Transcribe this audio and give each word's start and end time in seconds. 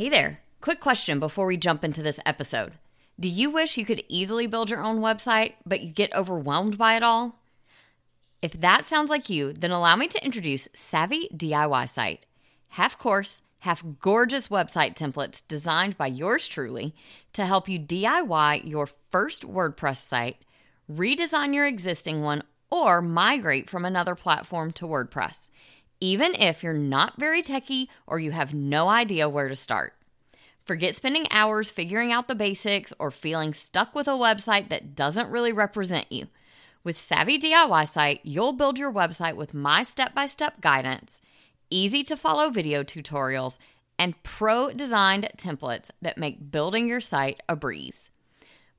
Hey 0.00 0.08
there. 0.08 0.40
Quick 0.62 0.80
question 0.80 1.20
before 1.20 1.44
we 1.44 1.58
jump 1.58 1.84
into 1.84 2.02
this 2.02 2.18
episode. 2.24 2.72
Do 3.20 3.28
you 3.28 3.50
wish 3.50 3.76
you 3.76 3.84
could 3.84 4.02
easily 4.08 4.46
build 4.46 4.70
your 4.70 4.82
own 4.82 5.00
website, 5.00 5.56
but 5.66 5.82
you 5.82 5.92
get 5.92 6.16
overwhelmed 6.16 6.78
by 6.78 6.96
it 6.96 7.02
all? 7.02 7.38
If 8.40 8.52
that 8.52 8.86
sounds 8.86 9.10
like 9.10 9.28
you, 9.28 9.52
then 9.52 9.70
allow 9.70 9.96
me 9.96 10.08
to 10.08 10.24
introduce 10.24 10.70
Savvy 10.74 11.28
DIY 11.36 11.86
Site. 11.86 12.24
Half 12.68 12.96
course, 12.96 13.42
half 13.58 13.84
gorgeous 14.00 14.48
website 14.48 14.94
templates 14.94 15.42
designed 15.46 15.98
by 15.98 16.06
yours 16.06 16.48
truly 16.48 16.94
to 17.34 17.44
help 17.44 17.68
you 17.68 17.78
DIY 17.78 18.66
your 18.66 18.86
first 18.86 19.46
WordPress 19.46 19.98
site, 19.98 20.38
redesign 20.90 21.54
your 21.54 21.66
existing 21.66 22.22
one, 22.22 22.42
or 22.70 23.02
migrate 23.02 23.68
from 23.68 23.84
another 23.84 24.14
platform 24.14 24.72
to 24.72 24.86
WordPress, 24.86 25.48
even 26.00 26.34
if 26.34 26.62
you're 26.62 26.72
not 26.72 27.18
very 27.18 27.42
techy 27.42 27.88
or 28.06 28.18
you 28.18 28.30
have 28.30 28.54
no 28.54 28.88
idea 28.88 29.28
where 29.28 29.48
to 29.48 29.56
start. 29.56 29.94
Forget 30.64 30.94
spending 30.94 31.26
hours 31.30 31.70
figuring 31.70 32.12
out 32.12 32.28
the 32.28 32.34
basics 32.34 32.92
or 32.98 33.10
feeling 33.10 33.52
stuck 33.52 33.94
with 33.94 34.08
a 34.08 34.12
website 34.12 34.68
that 34.68 34.94
doesn't 34.94 35.30
really 35.30 35.52
represent 35.52 36.10
you. 36.10 36.28
With 36.82 36.96
Savvy 36.96 37.38
DIY 37.38 37.88
Site, 37.88 38.20
you'll 38.22 38.52
build 38.52 38.78
your 38.78 38.92
website 38.92 39.36
with 39.36 39.52
my 39.52 39.82
step 39.82 40.14
by 40.14 40.26
step 40.26 40.60
guidance, 40.60 41.20
easy 41.68 42.02
to 42.04 42.16
follow 42.16 42.50
video 42.50 42.82
tutorials, 42.82 43.58
and 43.98 44.22
pro 44.22 44.72
designed 44.72 45.28
templates 45.36 45.90
that 46.00 46.16
make 46.16 46.50
building 46.50 46.88
your 46.88 47.00
site 47.00 47.42
a 47.48 47.56
breeze. 47.56 48.10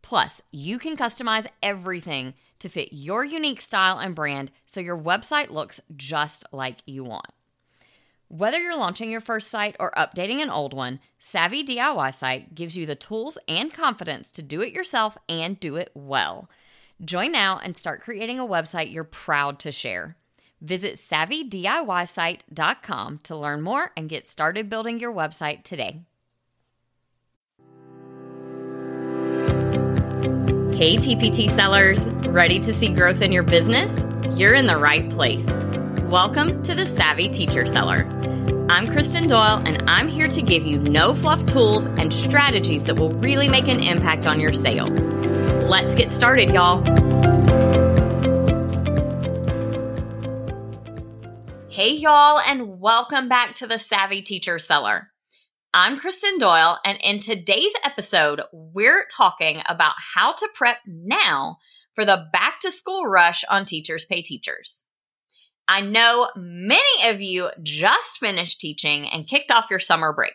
Plus, 0.01 0.41
you 0.51 0.79
can 0.79 0.97
customize 0.97 1.47
everything 1.61 2.33
to 2.59 2.69
fit 2.69 2.89
your 2.91 3.23
unique 3.23 3.61
style 3.61 3.99
and 3.99 4.15
brand 4.15 4.51
so 4.65 4.79
your 4.79 4.97
website 4.97 5.49
looks 5.49 5.79
just 5.95 6.45
like 6.51 6.77
you 6.85 7.03
want. 7.03 7.27
Whether 8.27 8.59
you're 8.59 8.77
launching 8.77 9.11
your 9.11 9.19
first 9.19 9.49
site 9.49 9.75
or 9.77 9.91
updating 9.91 10.41
an 10.41 10.49
old 10.49 10.73
one, 10.73 11.01
Savvy 11.19 11.65
DIY 11.65 12.13
Site 12.13 12.55
gives 12.55 12.77
you 12.77 12.85
the 12.85 12.95
tools 12.95 13.37
and 13.47 13.73
confidence 13.73 14.31
to 14.31 14.41
do 14.41 14.61
it 14.61 14.73
yourself 14.73 15.17
and 15.27 15.59
do 15.59 15.75
it 15.75 15.91
well. 15.93 16.49
Join 17.03 17.33
now 17.33 17.59
and 17.61 17.75
start 17.75 18.01
creating 18.01 18.39
a 18.39 18.47
website 18.47 18.93
you're 18.93 19.03
proud 19.03 19.59
to 19.59 19.71
share. 19.71 20.15
Visit 20.61 20.93
savvydiysite.com 20.93 23.19
to 23.23 23.35
learn 23.35 23.61
more 23.61 23.91
and 23.97 24.07
get 24.07 24.27
started 24.27 24.69
building 24.69 24.99
your 24.99 25.11
website 25.11 25.63
today. 25.63 26.03
Hey, 30.81 30.97
TPT 30.97 31.47
sellers, 31.51 32.09
ready 32.29 32.59
to 32.59 32.73
see 32.73 32.87
growth 32.87 33.21
in 33.21 33.31
your 33.31 33.43
business? 33.43 33.91
You're 34.35 34.55
in 34.55 34.65
the 34.65 34.79
right 34.79 35.07
place. 35.11 35.45
Welcome 36.05 36.63
to 36.63 36.73
the 36.73 36.87
Savvy 36.87 37.29
Teacher 37.29 37.67
Seller. 37.67 38.07
I'm 38.67 38.91
Kristen 38.91 39.27
Doyle, 39.27 39.61
and 39.63 39.87
I'm 39.87 40.07
here 40.07 40.27
to 40.29 40.41
give 40.41 40.65
you 40.65 40.79
no 40.79 41.13
fluff 41.13 41.45
tools 41.45 41.85
and 41.85 42.11
strategies 42.11 42.85
that 42.85 42.97
will 42.97 43.11
really 43.11 43.47
make 43.47 43.67
an 43.67 43.79
impact 43.79 44.25
on 44.25 44.39
your 44.39 44.53
sales. 44.53 44.99
Let's 45.69 45.93
get 45.93 46.09
started, 46.09 46.49
y'all. 46.49 46.81
Hey, 51.69 51.91
y'all, 51.91 52.39
and 52.39 52.79
welcome 52.79 53.29
back 53.29 53.53
to 53.57 53.67
the 53.67 53.77
Savvy 53.77 54.23
Teacher 54.23 54.57
Seller. 54.57 55.10
I'm 55.73 55.99
Kristen 55.99 56.37
Doyle, 56.37 56.79
and 56.83 56.97
in 57.01 57.21
today's 57.21 57.71
episode, 57.85 58.41
we're 58.51 59.05
talking 59.15 59.61
about 59.69 59.93
how 59.97 60.33
to 60.33 60.49
prep 60.53 60.79
now 60.85 61.59
for 61.95 62.03
the 62.03 62.27
back 62.33 62.59
to 62.63 62.71
school 62.73 63.05
rush 63.05 63.45
on 63.49 63.63
Teachers 63.63 64.03
Pay 64.03 64.21
Teachers. 64.21 64.83
I 65.69 65.79
know 65.79 66.29
many 66.35 67.09
of 67.09 67.21
you 67.21 67.51
just 67.63 68.17
finished 68.17 68.59
teaching 68.59 69.07
and 69.07 69.25
kicked 69.25 69.49
off 69.49 69.69
your 69.69 69.79
summer 69.79 70.11
break. 70.11 70.33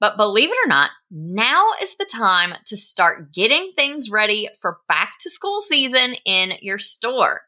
But 0.00 0.16
believe 0.16 0.48
it 0.48 0.56
or 0.64 0.68
not, 0.68 0.88
now 1.10 1.66
is 1.82 1.94
the 1.96 2.08
time 2.10 2.54
to 2.68 2.76
start 2.76 3.34
getting 3.34 3.72
things 3.72 4.08
ready 4.08 4.48
for 4.62 4.78
back 4.88 5.18
to 5.20 5.28
school 5.28 5.60
season 5.60 6.14
in 6.24 6.54
your 6.62 6.78
store. 6.78 7.42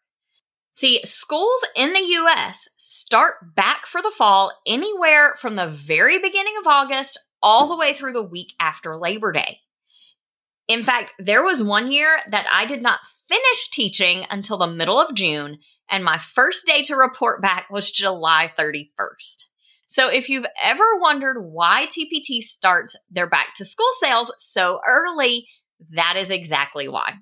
See, 0.74 1.00
schools 1.04 1.60
in 1.76 1.92
the 1.92 2.00
US 2.00 2.66
start 2.76 3.54
back 3.54 3.86
for 3.86 4.02
the 4.02 4.10
fall 4.10 4.52
anywhere 4.66 5.36
from 5.38 5.54
the 5.54 5.68
very 5.68 6.18
beginning 6.18 6.54
of 6.58 6.66
August 6.66 7.16
all 7.40 7.68
the 7.68 7.76
way 7.76 7.94
through 7.94 8.12
the 8.12 8.24
week 8.24 8.54
after 8.58 8.98
Labor 8.98 9.30
Day. 9.30 9.60
In 10.66 10.82
fact, 10.82 11.12
there 11.20 11.44
was 11.44 11.62
one 11.62 11.92
year 11.92 12.18
that 12.28 12.46
I 12.50 12.66
did 12.66 12.82
not 12.82 12.98
finish 13.28 13.70
teaching 13.70 14.24
until 14.28 14.58
the 14.58 14.66
middle 14.66 14.98
of 14.98 15.14
June, 15.14 15.58
and 15.88 16.02
my 16.02 16.18
first 16.18 16.66
day 16.66 16.82
to 16.82 16.96
report 16.96 17.40
back 17.40 17.70
was 17.70 17.88
July 17.88 18.52
31st. 18.58 19.44
So 19.86 20.08
if 20.08 20.28
you've 20.28 20.46
ever 20.60 20.98
wondered 20.98 21.40
why 21.40 21.86
TPT 21.86 22.40
starts 22.40 22.96
their 23.08 23.28
back 23.28 23.54
to 23.56 23.64
school 23.64 23.90
sales 24.00 24.32
so 24.38 24.80
early, 24.84 25.46
that 25.90 26.16
is 26.16 26.30
exactly 26.30 26.88
why. 26.88 27.14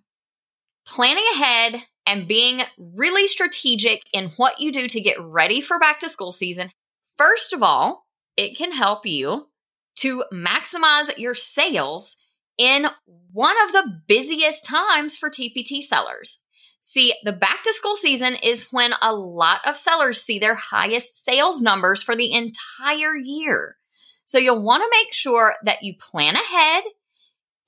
Planning 0.87 1.27
ahead 1.35 1.83
and 2.07 2.29
being 2.29 2.63
really 2.77 3.27
strategic 3.27 4.03
in 4.13 4.29
what 4.31 4.61
you 4.61 4.73
do 4.73 4.89
to 4.89 5.01
get 5.01 5.21
ready 5.21 5.61
for 5.61 5.79
back 5.79 6.01
to 6.01 6.09
school 6.09 6.33
season, 6.33 6.71
first 7.17 7.53
of 7.53 7.63
all, 7.63 8.07
it 8.37 8.57
can 8.57 8.73
help 8.73 9.07
you 9.07 9.49
to 9.97 10.25
maximize 10.33 11.17
your 11.19 11.35
sales 11.35 12.17
in 12.59 12.87
one 13.33 13.57
of 13.65 13.73
the 13.73 14.01
busiest 14.07 14.65
times 14.65 15.17
for 15.17 15.31
TPT 15.31 15.83
sellers. 15.83 16.39
See, 16.81 17.15
the 17.23 17.33
back 17.33 17.63
to 17.63 17.73
school 17.73 17.95
season 17.95 18.35
is 18.43 18.73
when 18.73 18.93
a 19.01 19.15
lot 19.15 19.61
of 19.65 19.77
sellers 19.77 20.21
see 20.21 20.39
their 20.39 20.57
highest 20.57 21.25
sales 21.25 21.63
numbers 21.63 22.03
for 22.03 22.17
the 22.17 22.33
entire 22.33 23.17
year. 23.17 23.77
So 24.25 24.39
you'll 24.39 24.65
want 24.65 24.83
to 24.83 24.99
make 25.01 25.13
sure 25.13 25.55
that 25.65 25.83
you 25.83 25.95
plan 25.97 26.35
ahead 26.35 26.85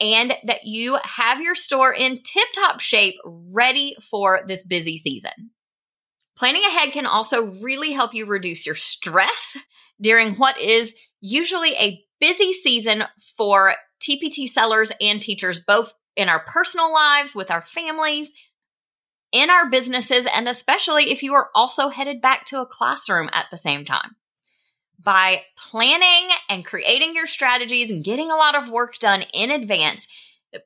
and 0.00 0.34
that 0.44 0.64
you 0.64 0.98
have 1.02 1.40
your 1.40 1.54
store 1.54 1.92
in 1.92 2.20
tip 2.22 2.48
top 2.54 2.80
shape 2.80 3.14
ready 3.24 3.96
for 4.10 4.40
this 4.46 4.64
busy 4.64 4.96
season. 4.96 5.50
Planning 6.36 6.64
ahead 6.64 6.92
can 6.92 7.06
also 7.06 7.52
really 7.60 7.92
help 7.92 8.12
you 8.12 8.26
reduce 8.26 8.66
your 8.66 8.74
stress 8.74 9.56
during 10.00 10.34
what 10.34 10.60
is 10.60 10.94
usually 11.20 11.74
a 11.74 12.04
busy 12.20 12.52
season 12.52 13.04
for 13.36 13.74
TPT 14.02 14.48
sellers 14.48 14.90
and 15.00 15.22
teachers, 15.22 15.60
both 15.60 15.94
in 16.16 16.28
our 16.28 16.40
personal 16.40 16.92
lives, 16.92 17.34
with 17.34 17.50
our 17.50 17.64
families, 17.64 18.34
in 19.32 19.48
our 19.48 19.70
businesses, 19.70 20.26
and 20.34 20.48
especially 20.48 21.10
if 21.10 21.22
you 21.22 21.34
are 21.34 21.50
also 21.54 21.88
headed 21.88 22.20
back 22.20 22.44
to 22.46 22.60
a 22.60 22.66
classroom 22.66 23.30
at 23.32 23.46
the 23.50 23.58
same 23.58 23.84
time 23.84 24.16
by 25.02 25.42
planning 25.56 26.28
and 26.48 26.64
creating 26.64 27.14
your 27.14 27.26
strategies 27.26 27.90
and 27.90 28.04
getting 28.04 28.30
a 28.30 28.36
lot 28.36 28.54
of 28.54 28.70
work 28.70 28.98
done 28.98 29.24
in 29.32 29.50
advance. 29.50 30.06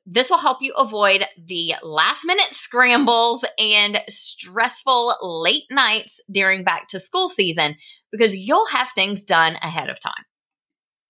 This 0.05 0.29
will 0.29 0.37
help 0.37 0.61
you 0.61 0.73
avoid 0.73 1.25
the 1.37 1.73
last 1.81 2.23
minute 2.25 2.49
scrambles 2.51 3.43
and 3.57 4.01
stressful 4.07 5.15
late 5.21 5.63
nights 5.71 6.21
during 6.31 6.63
back 6.63 6.87
to 6.89 6.99
school 6.99 7.27
season 7.27 7.75
because 8.11 8.35
you'll 8.35 8.67
have 8.67 8.89
things 8.93 9.23
done 9.23 9.55
ahead 9.61 9.89
of 9.89 9.99
time. 9.99 10.25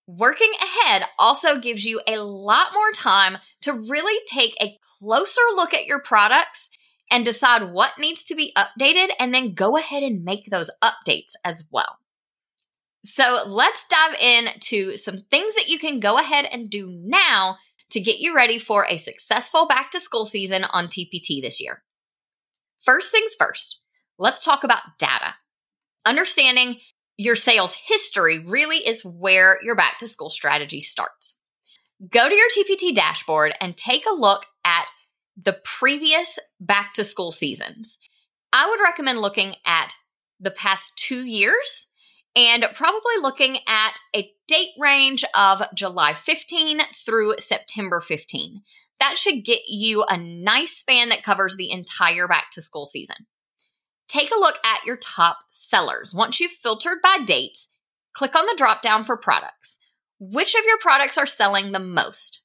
Working 0.06 0.50
ahead 0.60 1.04
also 1.18 1.60
gives 1.60 1.84
you 1.84 2.00
a 2.06 2.18
lot 2.18 2.72
more 2.74 2.90
time 2.92 3.38
to 3.62 3.72
really 3.72 4.18
take 4.26 4.54
a 4.60 4.76
closer 4.98 5.40
look 5.54 5.72
at 5.72 5.86
your 5.86 6.00
products 6.00 6.68
and 7.10 7.24
decide 7.24 7.72
what 7.72 7.98
needs 7.98 8.24
to 8.24 8.34
be 8.34 8.52
updated 8.56 9.10
and 9.18 9.32
then 9.34 9.54
go 9.54 9.76
ahead 9.76 10.02
and 10.02 10.24
make 10.24 10.46
those 10.50 10.70
updates 10.82 11.32
as 11.44 11.64
well. 11.70 11.99
So 13.04 13.42
let's 13.46 13.86
dive 13.88 14.20
into 14.20 14.96
some 14.96 15.18
things 15.30 15.54
that 15.54 15.68
you 15.68 15.78
can 15.78 16.00
go 16.00 16.18
ahead 16.18 16.46
and 16.50 16.68
do 16.68 16.90
now 16.90 17.56
to 17.90 18.00
get 18.00 18.18
you 18.18 18.34
ready 18.34 18.58
for 18.58 18.86
a 18.88 18.98
successful 18.98 19.66
back 19.66 19.90
to 19.90 20.00
school 20.00 20.26
season 20.26 20.64
on 20.64 20.86
TPT 20.86 21.40
this 21.40 21.60
year. 21.60 21.82
First 22.82 23.10
things 23.10 23.34
first, 23.38 23.80
let's 24.18 24.44
talk 24.44 24.64
about 24.64 24.98
data. 24.98 25.34
Understanding 26.04 26.76
your 27.16 27.36
sales 27.36 27.74
history 27.74 28.44
really 28.46 28.78
is 28.78 29.04
where 29.04 29.58
your 29.62 29.74
back 29.74 29.98
to 29.98 30.08
school 30.08 30.30
strategy 30.30 30.80
starts. 30.80 31.38
Go 32.10 32.28
to 32.28 32.34
your 32.34 32.48
TPT 32.48 32.94
dashboard 32.94 33.52
and 33.60 33.76
take 33.76 34.06
a 34.06 34.14
look 34.14 34.46
at 34.64 34.86
the 35.36 35.58
previous 35.64 36.38
back 36.60 36.94
to 36.94 37.04
school 37.04 37.32
seasons. 37.32 37.98
I 38.52 38.68
would 38.68 38.80
recommend 38.80 39.18
looking 39.18 39.54
at 39.66 39.94
the 40.38 40.50
past 40.50 40.96
two 40.96 41.26
years 41.26 41.89
and 42.36 42.66
probably 42.74 43.16
looking 43.20 43.58
at 43.66 43.94
a 44.14 44.30
date 44.46 44.70
range 44.78 45.24
of 45.34 45.62
July 45.74 46.14
15 46.14 46.80
through 47.04 47.34
September 47.38 48.00
15. 48.00 48.62
That 49.00 49.16
should 49.16 49.44
get 49.44 49.62
you 49.68 50.04
a 50.04 50.16
nice 50.16 50.76
span 50.76 51.08
that 51.08 51.22
covers 51.22 51.56
the 51.56 51.70
entire 51.70 52.28
back 52.28 52.50
to 52.52 52.62
school 52.62 52.86
season. 52.86 53.16
Take 54.08 54.30
a 54.34 54.38
look 54.38 54.56
at 54.64 54.84
your 54.84 54.96
top 54.96 55.38
sellers. 55.52 56.14
Once 56.14 56.40
you've 56.40 56.50
filtered 56.50 56.98
by 57.02 57.18
dates, 57.24 57.68
click 58.12 58.36
on 58.36 58.44
the 58.46 58.56
drop 58.56 58.82
down 58.82 59.04
for 59.04 59.16
products. 59.16 59.78
Which 60.18 60.54
of 60.54 60.64
your 60.66 60.78
products 60.78 61.16
are 61.16 61.26
selling 61.26 61.72
the 61.72 61.78
most? 61.78 62.42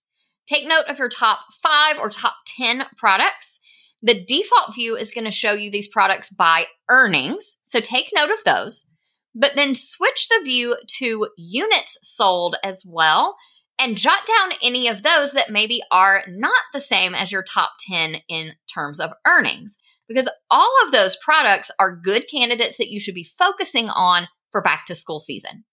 Take 0.48 0.68
note 0.68 0.86
of 0.88 1.00
your 1.00 1.10
top 1.10 1.40
five 1.62 1.98
or 1.98 2.10
top 2.10 2.36
10 2.58 2.86
products. 2.98 3.60
The 4.02 4.24
default 4.24 4.76
view 4.76 4.96
is 4.96 5.12
going 5.12 5.26
to 5.26 5.32
show 5.32 5.54
you 5.54 5.72
these 5.72 5.88
products 5.88 6.30
by 6.30 6.68
earnings. 6.88 7.56
So 7.64 7.80
take 7.80 8.12
note 8.16 8.30
of 8.30 8.44
those 8.46 8.88
but 9.36 9.54
then 9.56 9.76
switch 9.76 10.30
the 10.30 10.44
view 10.44 10.78
to 10.98 11.30
units 11.38 11.98
sold 12.02 12.56
as 12.64 12.84
well 12.86 13.36
and 13.78 13.98
jot 13.98 14.26
down 14.26 14.58
any 14.64 14.88
of 14.88 15.04
those 15.04 15.34
that 15.34 15.50
maybe 15.50 15.82
are 15.92 16.24
not 16.28 16.64
the 16.74 16.80
same 16.80 17.14
as 17.14 17.32
your 17.32 17.44
top 17.44 17.72
10 17.90 18.18
in 18.30 18.54
terms 18.74 19.00
of 19.00 19.12
earnings, 19.28 19.78
because 20.08 20.30
all 20.50 20.72
of 20.86 20.92
those 20.92 21.18
products 21.18 21.70
are 21.78 21.96
good 21.96 22.24
candidates 22.32 22.78
that 22.78 22.90
you 22.90 23.00
should 23.00 23.16
be 23.16 23.24
focusing 23.38 23.90
on 23.90 24.28
for 24.52 24.62
back 24.62 24.86
to 24.86 24.96
school 24.96 25.20
season. 25.20 25.66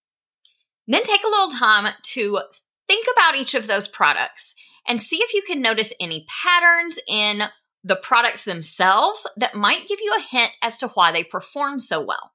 Then 0.88 1.04
take 1.04 1.22
a 1.22 1.28
little 1.28 1.56
time 1.56 1.94
to 2.02 2.40
think 2.88 3.06
about 3.12 3.36
each 3.36 3.54
of 3.54 3.68
those 3.68 3.86
products 3.86 4.54
and 4.88 5.00
see 5.00 5.18
if 5.18 5.32
you 5.32 5.42
can 5.42 5.62
notice 5.62 5.92
any 6.00 6.26
patterns 6.42 6.98
in 7.06 7.42
the 7.84 7.96
products 7.96 8.44
themselves 8.44 9.28
that 9.36 9.54
might 9.54 9.88
give 9.88 10.00
you 10.00 10.12
a 10.16 10.20
hint 10.20 10.50
as 10.60 10.76
to 10.78 10.88
why 10.88 11.12
they 11.12 11.22
perform 11.22 11.78
so 11.78 12.04
well. 12.04 12.32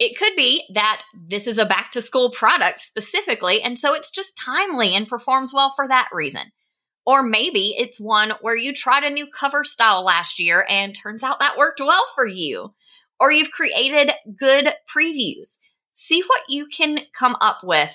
It 0.00 0.18
could 0.18 0.34
be 0.34 0.64
that 0.72 1.02
this 1.14 1.46
is 1.46 1.58
a 1.58 1.66
back 1.66 1.90
to 1.92 2.00
school 2.00 2.30
product 2.30 2.80
specifically, 2.80 3.60
and 3.60 3.78
so 3.78 3.94
it's 3.94 4.10
just 4.10 4.32
timely 4.34 4.96
and 4.96 5.06
performs 5.06 5.52
well 5.52 5.74
for 5.76 5.86
that 5.86 6.08
reason. 6.10 6.52
Or 7.04 7.22
maybe 7.22 7.74
it's 7.76 8.00
one 8.00 8.32
where 8.40 8.56
you 8.56 8.72
tried 8.72 9.04
a 9.04 9.10
new 9.10 9.26
cover 9.30 9.62
style 9.62 10.02
last 10.02 10.38
year 10.38 10.64
and 10.70 10.94
turns 10.94 11.22
out 11.22 11.38
that 11.40 11.58
worked 11.58 11.80
well 11.80 12.06
for 12.14 12.26
you. 12.26 12.72
Or 13.20 13.30
you've 13.30 13.50
created 13.50 14.12
good 14.38 14.72
previews. 14.88 15.58
See 15.92 16.22
what 16.22 16.42
you 16.48 16.66
can 16.66 17.00
come 17.12 17.36
up 17.38 17.58
with 17.62 17.90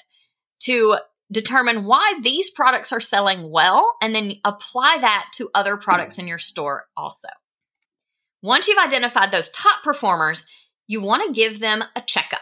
to 0.61 0.97
determine 1.31 1.85
why 1.85 2.19
these 2.21 2.51
products 2.51 2.91
are 2.91 2.99
selling 2.99 3.49
well 3.49 3.97
and 3.99 4.13
then 4.13 4.33
apply 4.43 4.99
that 5.01 5.25
to 5.35 5.49
other 5.55 5.75
products 5.75 6.19
in 6.19 6.27
your 6.27 6.37
store 6.37 6.85
also. 6.95 7.29
Once 8.43 8.67
you've 8.67 8.77
identified 8.77 9.31
those 9.31 9.49
top 9.49 9.81
performers, 9.83 10.45
you 10.87 11.01
want 11.01 11.23
to 11.23 11.33
give 11.33 11.59
them 11.59 11.83
a 11.95 12.01
checkup. 12.01 12.41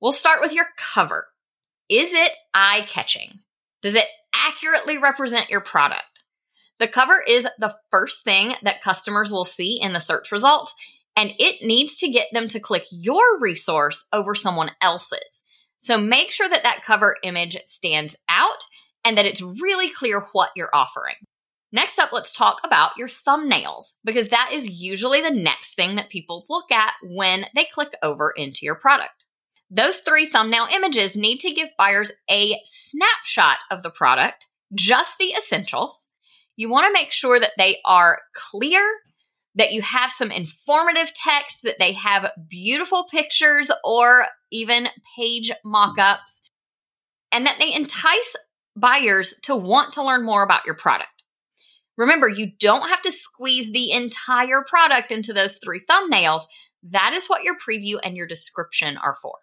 We'll 0.00 0.12
start 0.12 0.40
with 0.40 0.52
your 0.52 0.66
cover. 0.76 1.28
Is 1.88 2.12
it 2.12 2.32
eye 2.54 2.84
catching? 2.88 3.40
Does 3.82 3.94
it 3.94 4.06
accurately 4.34 4.98
represent 4.98 5.50
your 5.50 5.60
product? 5.60 6.04
The 6.78 6.88
cover 6.88 7.22
is 7.26 7.46
the 7.58 7.76
first 7.90 8.24
thing 8.24 8.54
that 8.62 8.82
customers 8.82 9.30
will 9.30 9.44
see 9.44 9.80
in 9.80 9.92
the 9.92 10.00
search 10.00 10.32
results, 10.32 10.74
and 11.16 11.32
it 11.38 11.64
needs 11.64 11.98
to 11.98 12.10
get 12.10 12.28
them 12.32 12.48
to 12.48 12.60
click 12.60 12.84
your 12.90 13.38
resource 13.40 14.04
over 14.12 14.34
someone 14.34 14.70
else's. 14.80 15.44
So 15.78 15.98
make 15.98 16.30
sure 16.30 16.48
that 16.48 16.62
that 16.62 16.82
cover 16.84 17.16
image 17.22 17.56
stands 17.66 18.16
out 18.28 18.64
and 19.04 19.18
that 19.18 19.26
it's 19.26 19.42
really 19.42 19.90
clear 19.90 20.20
what 20.32 20.50
you're 20.56 20.74
offering. 20.74 21.16
Next 21.72 21.98
up, 21.98 22.12
let's 22.12 22.34
talk 22.34 22.60
about 22.64 22.98
your 22.98 23.08
thumbnails 23.08 23.92
because 24.04 24.28
that 24.28 24.50
is 24.52 24.68
usually 24.68 25.22
the 25.22 25.30
next 25.30 25.74
thing 25.74 25.96
that 25.96 26.10
people 26.10 26.44
look 26.50 26.70
at 26.70 26.92
when 27.02 27.46
they 27.54 27.64
click 27.64 27.94
over 28.02 28.30
into 28.30 28.66
your 28.66 28.74
product. 28.74 29.24
Those 29.70 30.00
three 30.00 30.26
thumbnail 30.26 30.66
images 30.74 31.16
need 31.16 31.40
to 31.40 31.50
give 31.50 31.68
buyers 31.78 32.12
a 32.30 32.58
snapshot 32.64 33.56
of 33.70 33.82
the 33.82 33.90
product, 33.90 34.46
just 34.74 35.16
the 35.18 35.32
essentials. 35.32 36.08
You 36.56 36.68
want 36.68 36.86
to 36.86 36.92
make 36.92 37.10
sure 37.10 37.40
that 37.40 37.52
they 37.56 37.78
are 37.86 38.18
clear, 38.34 38.86
that 39.54 39.72
you 39.72 39.80
have 39.80 40.12
some 40.12 40.30
informative 40.30 41.10
text, 41.14 41.62
that 41.62 41.78
they 41.78 41.94
have 41.94 42.32
beautiful 42.50 43.06
pictures 43.10 43.70
or 43.82 44.26
even 44.50 44.88
page 45.16 45.50
mock 45.64 45.98
ups, 45.98 46.42
and 47.30 47.46
that 47.46 47.56
they 47.58 47.72
entice 47.72 48.36
buyers 48.76 49.32
to 49.44 49.56
want 49.56 49.94
to 49.94 50.04
learn 50.04 50.22
more 50.22 50.42
about 50.42 50.66
your 50.66 50.74
product. 50.74 51.08
Remember, 51.96 52.28
you 52.28 52.52
don't 52.58 52.88
have 52.88 53.02
to 53.02 53.12
squeeze 53.12 53.70
the 53.70 53.92
entire 53.92 54.62
product 54.66 55.12
into 55.12 55.32
those 55.32 55.58
three 55.58 55.82
thumbnails. 55.88 56.42
That 56.82 57.12
is 57.12 57.26
what 57.26 57.44
your 57.44 57.56
preview 57.56 57.98
and 58.02 58.16
your 58.16 58.26
description 58.26 58.96
are 58.96 59.14
for. 59.14 59.34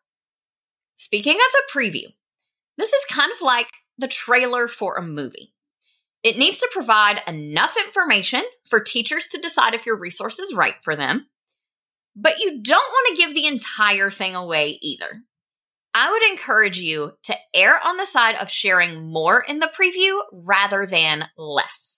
Speaking 0.95 1.35
of 1.35 1.39
the 1.53 1.79
preview, 1.79 2.07
this 2.77 2.91
is 2.91 3.05
kind 3.09 3.31
of 3.31 3.41
like 3.41 3.69
the 3.97 4.07
trailer 4.07 4.67
for 4.67 4.95
a 4.95 5.03
movie. 5.03 5.53
It 6.23 6.37
needs 6.37 6.59
to 6.59 6.69
provide 6.73 7.21
enough 7.27 7.75
information 7.77 8.41
for 8.69 8.81
teachers 8.81 9.27
to 9.27 9.37
decide 9.39 9.73
if 9.73 9.85
your 9.85 9.97
resource 9.97 10.39
is 10.39 10.53
right 10.53 10.75
for 10.83 10.95
them, 10.95 11.27
but 12.15 12.39
you 12.39 12.61
don't 12.61 12.91
want 12.91 13.15
to 13.15 13.21
give 13.21 13.33
the 13.33 13.47
entire 13.47 14.11
thing 14.11 14.35
away 14.35 14.77
either. 14.81 15.23
I 15.93 16.11
would 16.11 16.31
encourage 16.31 16.79
you 16.79 17.13
to 17.23 17.35
err 17.53 17.79
on 17.83 17.97
the 17.97 18.05
side 18.05 18.35
of 18.35 18.51
sharing 18.51 19.11
more 19.11 19.41
in 19.41 19.59
the 19.59 19.71
preview 19.79 20.21
rather 20.33 20.85
than 20.85 21.25
less. 21.37 21.88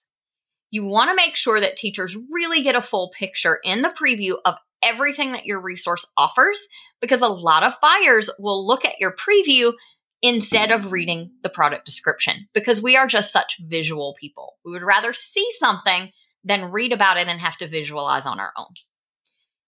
You 0.72 0.86
want 0.86 1.10
to 1.10 1.16
make 1.16 1.36
sure 1.36 1.60
that 1.60 1.76
teachers 1.76 2.18
really 2.32 2.62
get 2.62 2.76
a 2.76 2.82
full 2.82 3.10
picture 3.10 3.60
in 3.64 3.82
the 3.82 3.90
preview 3.90 4.38
of 4.46 4.56
everything 4.82 5.32
that 5.32 5.46
your 5.46 5.60
resource 5.60 6.06
offers 6.18 6.66
because 7.02 7.22
a 7.22 7.28
lot 7.28 7.64
of 7.64 7.76
buyers 7.82 8.30
will 8.40 8.66
look 8.66 8.86
at 8.86 9.00
your 9.00 9.14
preview 9.14 9.74
instead 10.22 10.72
of 10.72 10.92
reading 10.92 11.32
the 11.44 11.50
product 11.50 11.86
description 11.86 12.48
because 12.54 12.82
we 12.82 12.96
are 12.96 13.08
just 13.08 13.34
such 13.34 13.60
visual 13.60 14.16
people. 14.20 14.56
We 14.64 14.72
would 14.72 14.84
rather 14.84 15.14
see 15.14 15.48
something 15.58 16.12
than 16.44 16.72
read 16.72 16.92
about 16.92 17.18
it 17.18 17.28
and 17.28 17.40
have 17.40 17.58
to 17.58 17.68
visualize 17.68 18.26
on 18.26 18.40
our 18.40 18.54
own. 18.58 18.74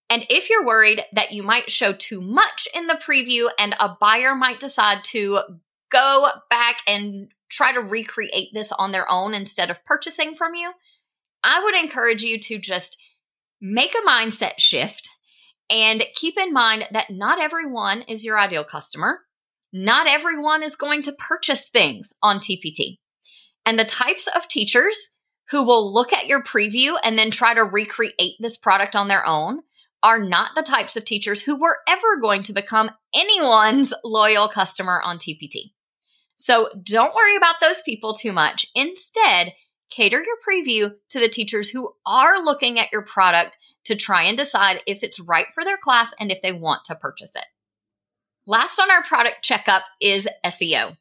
And 0.09 0.25
if 0.29 0.49
you're 0.49 0.65
worried 0.65 1.03
that 1.13 1.31
you 1.31 1.43
might 1.43 1.71
show 1.71 1.93
too 1.93 2.21
much 2.21 2.67
in 2.73 2.87
the 2.87 2.99
preview 3.03 3.49
and 3.57 3.75
a 3.79 3.97
buyer 3.99 4.35
might 4.35 4.59
decide 4.59 5.03
to 5.05 5.39
go 5.91 6.27
back 6.49 6.77
and 6.87 7.31
try 7.49 7.71
to 7.71 7.79
recreate 7.79 8.49
this 8.53 8.71
on 8.71 8.91
their 8.91 9.09
own 9.09 9.33
instead 9.33 9.69
of 9.69 9.83
purchasing 9.85 10.35
from 10.35 10.55
you, 10.55 10.71
I 11.43 11.63
would 11.63 11.75
encourage 11.75 12.23
you 12.23 12.39
to 12.39 12.57
just 12.57 13.01
make 13.61 13.93
a 13.93 14.07
mindset 14.07 14.59
shift 14.59 15.09
and 15.69 16.03
keep 16.15 16.37
in 16.37 16.53
mind 16.53 16.87
that 16.91 17.09
not 17.09 17.41
everyone 17.41 18.01
is 18.03 18.25
your 18.25 18.39
ideal 18.39 18.63
customer. 18.63 19.19
Not 19.71 20.07
everyone 20.07 20.61
is 20.61 20.75
going 20.75 21.01
to 21.03 21.13
purchase 21.13 21.69
things 21.69 22.13
on 22.21 22.39
TPT. 22.39 22.99
And 23.65 23.79
the 23.79 23.85
types 23.85 24.27
of 24.27 24.47
teachers 24.47 25.15
who 25.49 25.63
will 25.63 25.93
look 25.93 26.13
at 26.13 26.27
your 26.27 26.43
preview 26.43 26.95
and 27.03 27.17
then 27.17 27.31
try 27.31 27.53
to 27.53 27.63
recreate 27.63 28.35
this 28.39 28.57
product 28.57 28.95
on 28.95 29.07
their 29.07 29.25
own 29.25 29.61
are 30.03 30.19
not 30.19 30.51
the 30.55 30.61
types 30.61 30.97
of 30.97 31.05
teachers 31.05 31.41
who 31.41 31.59
were 31.59 31.79
ever 31.87 32.19
going 32.21 32.43
to 32.43 32.53
become 32.53 32.89
anyone's 33.15 33.93
loyal 34.03 34.49
customer 34.49 35.01
on 35.03 35.17
TPT. 35.17 35.71
So 36.35 36.69
don't 36.83 37.15
worry 37.15 37.37
about 37.37 37.55
those 37.61 37.81
people 37.83 38.13
too 38.13 38.33
much. 38.33 38.65
Instead, 38.75 39.53
cater 39.93 40.23
your 40.23 40.37
preview 40.47 40.93
to 41.09 41.19
the 41.19 41.29
teachers 41.29 41.69
who 41.69 41.93
are 42.05 42.41
looking 42.41 42.79
at 42.79 42.91
your 42.91 43.01
product 43.01 43.57
to 43.85 43.95
try 43.95 44.23
and 44.23 44.37
decide 44.37 44.81
if 44.87 45.03
it's 45.03 45.19
right 45.19 45.47
for 45.53 45.63
their 45.63 45.77
class 45.77 46.13
and 46.19 46.31
if 46.31 46.41
they 46.41 46.51
want 46.51 46.85
to 46.85 46.95
purchase 46.95 47.35
it. 47.35 47.45
Last 48.45 48.79
on 48.79 48.89
our 48.89 49.03
product 49.03 49.41
checkup 49.41 49.83
is 50.01 50.27
SEO. 50.45 50.97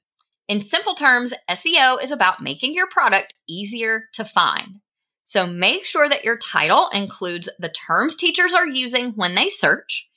In 0.49 0.61
simple 0.61 0.95
terms, 0.95 1.33
SEO 1.51 2.03
is 2.03 2.11
about 2.11 2.43
making 2.43 2.75
your 2.75 2.89
product 2.89 3.35
easier 3.49 4.05
to 4.15 4.25
find. 4.25 4.81
So 5.25 5.47
make 5.47 5.87
sure 5.87 6.09
that 6.09 6.25
your 6.25 6.37
title 6.37 6.89
includes 6.93 7.49
the 7.59 7.71
terms 7.71 8.17
teachers 8.17 8.53
are 8.53 8.67
using 8.67 9.13
when 9.13 9.35
they 9.35 9.49
search, 9.49 10.09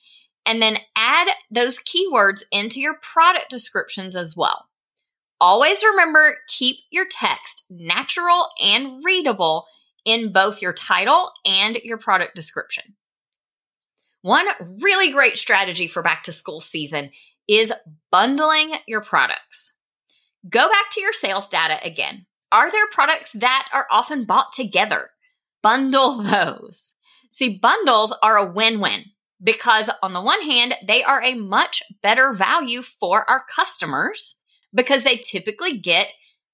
and 0.45 0.61
then 0.61 0.77
add 0.95 1.29
those 1.49 1.79
keywords 1.79 2.43
into 2.51 2.79
your 2.79 2.95
product 3.01 3.49
descriptions 3.49 4.15
as 4.15 4.35
well. 4.35 4.65
Always 5.41 5.83
remember 5.83 6.37
keep 6.47 6.77
your 6.91 7.05
text 7.09 7.65
natural 7.69 8.47
and 8.63 9.03
readable 9.03 9.65
in 10.05 10.31
both 10.31 10.61
your 10.61 10.73
title 10.73 11.31
and 11.45 11.75
your 11.77 11.97
product 11.97 12.35
description. 12.35 12.95
One 14.21 14.47
really 14.81 15.11
great 15.11 15.37
strategy 15.37 15.87
for 15.87 16.01
back 16.01 16.23
to 16.23 16.31
school 16.31 16.61
season 16.61 17.11
is 17.47 17.73
bundling 18.11 18.73
your 18.87 19.01
products. 19.01 19.71
Go 20.49 20.67
back 20.67 20.89
to 20.91 21.01
your 21.01 21.13
sales 21.13 21.47
data 21.47 21.77
again. 21.83 22.25
Are 22.51 22.71
there 22.71 22.87
products 22.91 23.31
that 23.33 23.67
are 23.73 23.87
often 23.91 24.25
bought 24.25 24.53
together? 24.53 25.09
Bundle 25.61 26.23
those. 26.23 26.93
See, 27.31 27.59
bundles 27.59 28.15
are 28.23 28.37
a 28.37 28.51
win 28.51 28.79
win 28.79 29.03
because, 29.43 29.89
on 30.01 30.13
the 30.13 30.21
one 30.21 30.41
hand, 30.41 30.75
they 30.87 31.03
are 31.03 31.21
a 31.21 31.35
much 31.35 31.83
better 32.01 32.33
value 32.33 32.81
for 32.81 33.29
our 33.29 33.43
customers 33.53 34.37
because 34.75 35.03
they 35.03 35.17
typically 35.17 35.77
get 35.77 36.13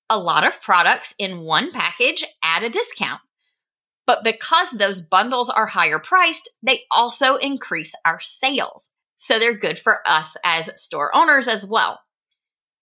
a 0.10 0.20
lot 0.20 0.46
of 0.46 0.62
products 0.62 1.13
in 1.18 1.42
one 1.42 1.72
package 1.72 2.24
at 2.44 2.63
a 2.63 2.70
discount. 2.70 3.22
But 4.06 4.24
because 4.24 4.72
those 4.72 5.01
bundles 5.01 5.50
are 5.50 5.68
higher 5.68 6.00
priced, 6.00 6.50
they 6.62 6.82
also 6.92 7.36
increase 7.36 7.94
our 8.06 8.20
sales. 8.20 8.90
So 9.16 9.40
they're 9.40 9.58
good 9.58 9.80
for 9.80 10.00
us 10.06 10.36
as 10.44 10.70
store 10.75 11.16
owners 11.16 11.48
as 11.48 11.66
well. 11.66 12.00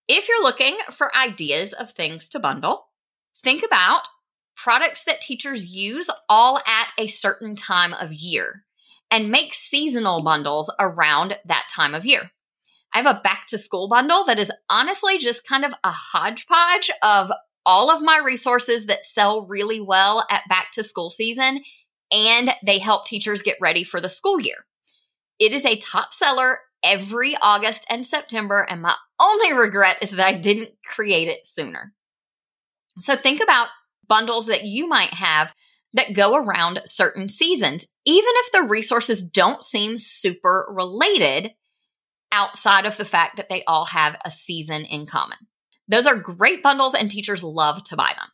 If 0.07 0.27
you're 0.27 0.41
looking 0.41 0.77
for 0.91 1.15
ideas 1.15 1.73
of 1.73 1.91
things 1.91 2.29
to 2.29 2.39
bundle, 2.39 2.87
think 3.43 3.63
about 3.63 4.07
products 4.55 5.03
that 5.03 5.21
teachers 5.21 5.67
use 5.67 6.09
all 6.27 6.59
at 6.65 6.91
a 6.97 7.07
certain 7.07 7.55
time 7.55 7.93
of 7.93 8.11
year 8.11 8.63
and 9.11 9.31
make 9.31 9.53
seasonal 9.53 10.23
bundles 10.23 10.71
around 10.79 11.37
that 11.45 11.67
time 11.73 11.93
of 11.93 12.05
year. 12.05 12.31
I 12.93 13.01
have 13.01 13.17
a 13.17 13.21
back 13.23 13.45
to 13.47 13.57
school 13.57 13.87
bundle 13.87 14.23
that 14.25 14.39
is 14.39 14.51
honestly 14.69 15.17
just 15.17 15.47
kind 15.47 15.63
of 15.63 15.73
a 15.83 15.91
hodgepodge 15.91 16.89
of 17.03 17.31
all 17.65 17.91
of 17.91 18.01
my 18.01 18.17
resources 18.17 18.85
that 18.87 19.03
sell 19.03 19.45
really 19.45 19.79
well 19.79 20.25
at 20.29 20.47
back 20.49 20.71
to 20.73 20.83
school 20.83 21.09
season 21.09 21.61
and 22.11 22.49
they 22.65 22.79
help 22.79 23.05
teachers 23.05 23.41
get 23.41 23.57
ready 23.61 23.83
for 23.83 24.01
the 24.01 24.09
school 24.09 24.39
year. 24.39 24.65
It 25.37 25.53
is 25.53 25.65
a 25.65 25.77
top 25.77 26.13
seller 26.13 26.59
every 26.83 27.35
August 27.41 27.85
and 27.89 28.05
September, 28.05 28.61
and 28.61 28.81
my 28.81 28.95
only 29.19 29.53
regret 29.53 29.97
is 30.01 30.11
that 30.11 30.27
I 30.27 30.33
didn't 30.33 30.71
create 30.85 31.27
it 31.27 31.45
sooner. 31.45 31.93
So 32.99 33.15
think 33.15 33.41
about 33.41 33.67
bundles 34.07 34.47
that 34.47 34.65
you 34.65 34.87
might 34.87 35.13
have 35.13 35.53
that 35.93 36.13
go 36.13 36.35
around 36.35 36.81
certain 36.85 37.29
seasons, 37.29 37.85
even 38.05 38.31
if 38.35 38.51
the 38.51 38.63
resources 38.63 39.23
don't 39.23 39.63
seem 39.63 39.97
super 39.97 40.67
related 40.69 41.53
outside 42.31 42.85
of 42.85 42.97
the 42.97 43.05
fact 43.05 43.37
that 43.37 43.49
they 43.49 43.63
all 43.65 43.85
have 43.85 44.17
a 44.23 44.31
season 44.31 44.85
in 44.85 45.05
common. 45.05 45.37
Those 45.87 46.05
are 46.05 46.15
great 46.15 46.61
bundles, 46.61 46.93
and 46.93 47.09
teachers 47.09 47.43
love 47.43 47.83
to 47.85 47.95
buy 47.95 48.13
them. 48.15 48.29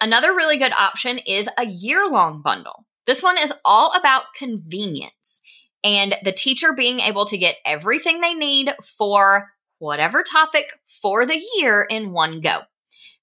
Another 0.00 0.34
really 0.34 0.58
good 0.58 0.72
option 0.72 1.18
is 1.18 1.48
a 1.56 1.64
year 1.64 2.08
long 2.08 2.42
bundle. 2.42 2.86
This 3.06 3.22
one 3.22 3.38
is 3.38 3.52
all 3.64 3.92
about 3.92 4.34
convenience 4.36 5.40
and 5.84 6.16
the 6.24 6.32
teacher 6.32 6.72
being 6.72 7.00
able 7.00 7.24
to 7.26 7.38
get 7.38 7.56
everything 7.64 8.20
they 8.20 8.34
need 8.34 8.74
for 8.98 9.50
whatever 9.78 10.22
topic 10.22 10.64
for 10.84 11.26
the 11.26 11.42
year 11.56 11.86
in 11.88 12.12
one 12.12 12.40
go. 12.40 12.60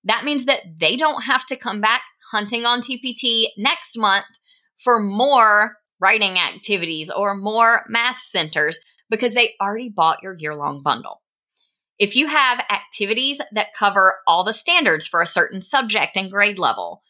That 0.04 0.26
means 0.26 0.46
that 0.46 0.62
they 0.78 0.96
don't 0.96 1.24
have 1.24 1.46
to 1.48 1.56
come 1.56 1.82
back 1.82 2.02
hunting 2.32 2.66
on 2.66 2.82
TPT 2.82 3.48
next 3.58 3.98
month 3.98 4.26
for 4.78 5.02
more 5.02 5.78
writing 6.00 6.38
activities 6.38 7.10
or 7.10 7.36
more 7.36 7.84
math 7.88 8.22
centers 8.22 8.80
because 9.10 9.34
they 9.34 9.56
already 9.62 9.90
bought 9.90 10.24
your 10.24 10.34
year 10.34 10.56
long 10.56 10.82
bundle. 10.82 11.22
If 11.98 12.16
you 12.16 12.28
have 12.28 12.64
activities 12.70 13.42
that 13.52 13.74
cover 13.78 14.20
all 14.26 14.44
the 14.44 14.54
standards 14.54 15.06
for 15.06 15.22
a 15.22 15.28
certain 15.28 15.62
subject 15.62 16.16
and 16.16 16.32
grade 16.32 16.58
level, 16.58 17.02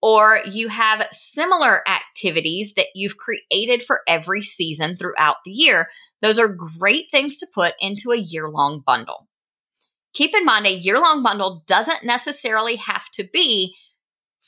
or 0.00 0.40
you 0.46 0.68
have 0.68 1.08
similar 1.10 1.82
activities 1.88 2.72
that 2.74 2.86
you've 2.94 3.16
created 3.16 3.82
for 3.82 4.00
every 4.06 4.40
season 4.40 4.96
throughout 4.96 5.36
the 5.44 5.50
year, 5.50 5.88
those 6.22 6.38
are 6.38 6.48
great 6.48 7.06
things 7.10 7.36
to 7.38 7.46
put 7.52 7.74
into 7.80 8.10
a 8.10 8.16
year 8.16 8.48
long 8.48 8.82
bundle. 8.84 9.28
Keep 10.14 10.34
in 10.34 10.44
mind, 10.44 10.66
a 10.66 10.72
year 10.72 10.98
long 10.98 11.22
bundle 11.22 11.62
doesn't 11.66 12.04
necessarily 12.04 12.76
have 12.76 13.08
to 13.12 13.24
be 13.24 13.74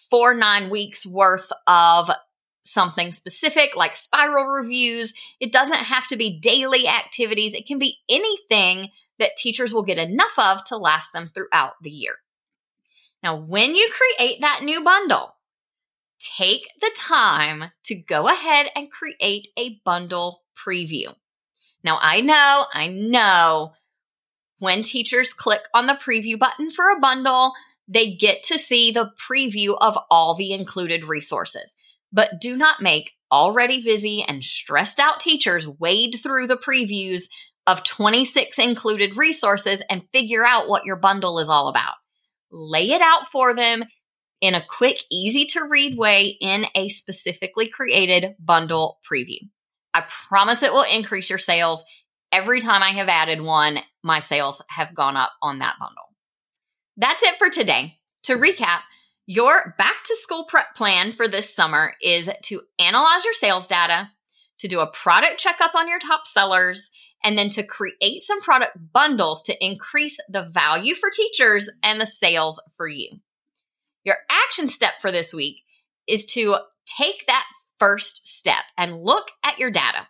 four, 0.09 0.35
nine 0.35 0.71
weeks 0.71 1.07
worth 1.07 1.52
of 1.67 2.11
something 2.62 3.12
specific 3.12 3.76
like 3.76 3.97
spiral 3.97 4.47
reviews. 4.47 5.14
It 5.40 5.52
doesn't 5.52 5.75
have 5.75 6.07
to 6.09 6.17
be 6.17 6.38
daily 6.40 6.87
activities. 6.87 7.52
It 7.52 7.67
can 7.67 7.79
be 7.79 7.99
anything 8.09 8.90
that 9.19 9.37
teachers 9.37 9.73
will 9.73 9.83
get 9.83 9.99
enough 9.99 10.38
of 10.38 10.64
to 10.64 10.76
last 10.76 11.12
them 11.12 11.26
throughout 11.26 11.75
the 11.83 11.90
year. 11.90 12.17
Now, 13.23 13.37
when 13.37 13.75
you 13.75 13.90
create 13.93 14.40
that 14.40 14.61
new 14.62 14.83
bundle, 14.83 15.35
take 16.19 16.69
the 16.81 16.90
time 16.97 17.71
to 17.85 17.95
go 17.95 18.29
ahead 18.29 18.71
and 18.75 18.90
create 18.90 19.49
a 19.59 19.81
bundle 19.85 20.43
preview. 20.57 21.14
Now, 21.85 21.99
I 22.00 22.21
know, 22.21 22.64
I 22.73 22.88
know 22.88 23.73
when 24.59 24.83
teachers 24.83 25.33
click 25.33 25.62
on 25.75 25.87
the 25.87 25.95
preview 25.95 26.38
button 26.38 26.71
for 26.71 26.90
a 26.90 27.00
bundle, 27.00 27.52
they 27.88 28.14
get 28.14 28.43
to 28.45 28.59
see 28.59 28.93
the 28.93 29.11
preview 29.19 29.76
of 29.81 29.99
all 30.11 30.35
the 30.35 30.52
included 30.52 31.05
resources. 31.05 31.75
But 32.12 32.40
do 32.40 32.57
not 32.57 32.81
make 32.81 33.12
already 33.31 33.83
busy 33.83 34.25
and 34.26 34.43
stressed 34.43 34.99
out 34.99 35.21
teachers 35.21 35.67
wade 35.67 36.17
through 36.23 36.47
the 36.47 36.57
previews 36.57 37.29
of 37.67 37.85
26 37.85 38.59
included 38.59 39.17
resources 39.17 39.83
and 39.88 40.09
figure 40.12 40.45
out 40.45 40.69
what 40.69 40.85
your 40.85 40.97
bundle 40.97 41.38
is 41.38 41.49
all 41.49 41.69
about. 41.69 41.95
Lay 42.50 42.90
it 42.90 43.02
out 43.02 43.29
for 43.29 43.55
them 43.55 43.85
in 44.40 44.55
a 44.55 44.64
quick, 44.67 44.97
easy 45.11 45.45
to 45.45 45.69
read 45.69 45.99
way 45.99 46.37
in 46.40 46.67
a 46.75 46.88
specifically 46.88 47.69
created 47.69 48.35
bundle 48.38 48.99
preview. 49.11 49.38
I 49.93 50.05
promise 50.29 50.62
it 50.62 50.73
will 50.73 50.87
increase 50.90 51.29
your 51.29 51.38
sales. 51.38 51.85
Every 52.33 52.61
time 52.61 52.83
I 52.83 52.90
have 52.90 53.09
added 53.09 53.40
one, 53.40 53.81
my 54.02 54.21
sales 54.21 54.62
have 54.69 54.95
gone 54.95 55.17
up 55.17 55.33
on 55.43 55.59
that 55.59 55.76
bundle. 55.79 56.05
That's 56.97 57.23
it 57.23 57.37
for 57.38 57.50
today. 57.50 57.99
To 58.25 58.37
recap, 58.37 58.81
your 59.30 59.76
back 59.78 60.02
to 60.04 60.16
school 60.16 60.42
prep 60.42 60.75
plan 60.75 61.12
for 61.12 61.28
this 61.28 61.54
summer 61.54 61.94
is 62.02 62.28
to 62.42 62.62
analyze 62.80 63.25
your 63.25 63.32
sales 63.32 63.68
data, 63.68 64.10
to 64.58 64.66
do 64.66 64.80
a 64.80 64.90
product 64.90 65.38
checkup 65.38 65.72
on 65.76 65.87
your 65.87 66.00
top 66.00 66.26
sellers, 66.26 66.90
and 67.22 67.38
then 67.38 67.49
to 67.49 67.62
create 67.62 68.22
some 68.22 68.40
product 68.40 68.76
bundles 68.92 69.40
to 69.42 69.64
increase 69.64 70.18
the 70.28 70.42
value 70.42 70.96
for 70.96 71.10
teachers 71.10 71.70
and 71.80 72.00
the 72.00 72.06
sales 72.06 72.60
for 72.76 72.88
you. 72.88 73.08
Your 74.02 74.16
action 74.28 74.68
step 74.68 74.94
for 75.00 75.12
this 75.12 75.32
week 75.32 75.62
is 76.08 76.25
to 76.25 76.56
take 76.84 77.25
that 77.28 77.46
first 77.78 78.26
step 78.26 78.64
and 78.76 79.00
look 79.00 79.30
at 79.44 79.60
your 79.60 79.70
data. 79.70 80.08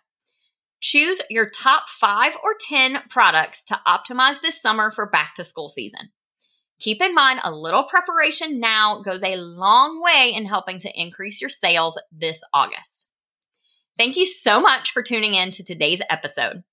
Choose 0.79 1.21
your 1.29 1.47
top 1.47 1.89
five 1.89 2.33
or 2.43 2.55
10 2.59 3.03
products 3.11 3.63
to 3.65 3.79
optimize 3.85 4.41
this 4.41 4.59
summer 4.59 4.89
for 4.89 5.05
back 5.05 5.35
to 5.35 5.43
school 5.43 5.69
season. 5.69 6.09
Keep 6.81 7.03
in 7.03 7.13
mind, 7.13 7.39
a 7.43 7.53
little 7.53 7.83
preparation 7.83 8.59
now 8.59 9.03
goes 9.03 9.21
a 9.21 9.35
long 9.35 10.01
way 10.01 10.33
in 10.35 10.47
helping 10.47 10.79
to 10.79 10.99
increase 10.99 11.39
your 11.39 11.49
sales 11.49 11.97
this 12.11 12.43
August. 12.55 13.11
Thank 13.99 14.17
you 14.17 14.25
so 14.25 14.59
much 14.59 14.91
for 14.91 15.03
tuning 15.03 15.35
in 15.35 15.51
to 15.51 15.63
today's 15.63 16.01
episode. 16.09 16.63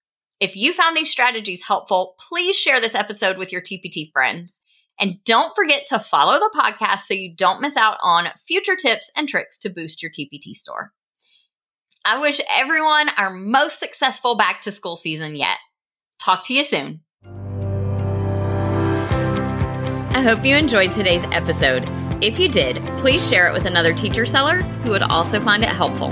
If 0.40 0.56
you 0.56 0.72
found 0.72 0.96
these 0.96 1.10
strategies 1.10 1.62
helpful, 1.62 2.14
please 2.18 2.56
share 2.56 2.80
this 2.80 2.94
episode 2.94 3.36
with 3.36 3.52
your 3.52 3.60
TPT 3.60 4.10
friends. 4.10 4.62
And 4.98 5.22
don't 5.24 5.54
forget 5.54 5.84
to 5.88 5.98
follow 5.98 6.38
the 6.38 6.58
podcast 6.58 7.00
so 7.00 7.12
you 7.12 7.34
don't 7.36 7.60
miss 7.60 7.76
out 7.76 7.98
on 8.02 8.28
future 8.46 8.76
tips 8.76 9.10
and 9.14 9.28
tricks 9.28 9.58
to 9.58 9.68
boost 9.68 10.02
your 10.02 10.10
TPT 10.10 10.54
store. 10.54 10.92
I 12.02 12.18
wish 12.18 12.40
everyone 12.48 13.10
our 13.18 13.28
most 13.28 13.78
successful 13.78 14.36
back 14.38 14.62
to 14.62 14.72
school 14.72 14.96
season 14.96 15.36
yet. 15.36 15.58
Talk 16.18 16.44
to 16.44 16.54
you 16.54 16.64
soon. 16.64 17.02
I 20.18 20.22
hope 20.22 20.44
you 20.44 20.56
enjoyed 20.56 20.90
today's 20.90 21.22
episode. 21.30 21.88
If 22.20 22.40
you 22.40 22.48
did, 22.48 22.84
please 22.98 23.28
share 23.28 23.46
it 23.46 23.52
with 23.52 23.66
another 23.66 23.94
teacher 23.94 24.26
seller 24.26 24.62
who 24.82 24.90
would 24.90 25.02
also 25.02 25.40
find 25.40 25.62
it 25.62 25.68
helpful. 25.68 26.10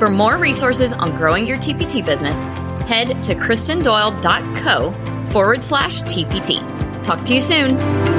For 0.00 0.10
more 0.10 0.38
resources 0.38 0.92
on 0.92 1.16
growing 1.16 1.46
your 1.46 1.56
TPT 1.56 2.04
business, 2.04 2.36
head 2.88 3.22
to 3.22 3.36
kristendoyle.co 3.36 5.30
forward 5.30 5.62
slash 5.62 6.02
TPT. 6.02 7.04
Talk 7.04 7.24
to 7.26 7.34
you 7.36 7.40
soon. 7.40 8.17